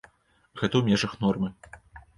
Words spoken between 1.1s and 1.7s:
нормы.